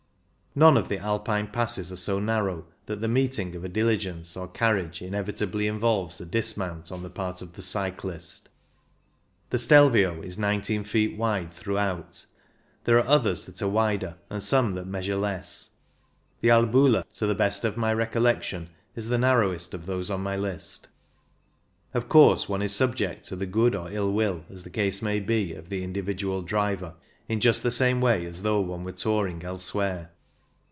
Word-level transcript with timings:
None 0.53 0.75
of 0.75 0.89
the 0.89 0.97
Alpine 0.99 1.47
passes 1.47 1.93
are 1.93 1.95
so 1.95 2.19
narrow 2.19 2.65
that 2.85 2.99
the 2.99 3.07
meeting 3.07 3.55
of 3.55 3.63
a 3.63 3.69
diligence 3.69 4.35
or 4.35 4.49
carriage 4.49 5.01
inevitably 5.01 5.65
involves 5.65 6.19
a 6.19 6.25
dismount 6.25 6.91
on 6.91 7.03
the 7.03 7.09
part 7.09 7.41
of 7.41 7.53
the 7.53 7.61
cyclist. 7.61 8.49
The 9.49 9.57
Stelvio 9.57 10.21
is 10.21 10.37
nineteen 10.37 10.83
feet 10.83 11.17
wide 11.17 11.53
throughout; 11.53 12.25
there 12.83 12.97
are 12.99 13.07
others 13.07 13.45
that 13.45 13.61
are 13.61 13.69
wider, 13.69 14.17
and 14.29 14.43
some 14.43 14.73
that 14.75 14.87
measure 14.87 15.15
less. 15.15 15.69
The 16.41 16.49
Albula, 16.49 17.05
to 17.13 17.25
the 17.27 17.33
best 17.33 17.63
of 17.63 17.77
my 17.77 17.93
recollection, 17.93 18.71
is 18.93 19.07
the 19.07 19.17
narrowest 19.17 19.73
of 19.73 19.85
those 19.85 20.11
on 20.11 20.19
my 20.21 20.35
list. 20.35 20.89
Of 21.93 22.09
course 22.09 22.49
one 22.49 22.61
is 22.61 22.75
subject 22.75 23.23
to 23.29 23.37
the 23.37 23.45
good 23.45 23.73
or 23.73 23.89
ill 23.89 24.11
will, 24.11 24.43
as 24.49 24.63
the 24.63 24.69
case 24.69 25.01
may 25.01 25.21
be, 25.21 25.53
of 25.53 25.69
the 25.69 25.81
individual 25.81 26.41
driver, 26.41 26.95
in 27.29 27.39
just 27.39 27.63
the 27.63 27.71
same 27.71 28.01
way 28.01 28.25
as 28.25 28.41
though 28.41 28.59
one 28.59 28.83
were 28.83 28.91
touring 28.91 29.43
elsewhere. 29.45 30.11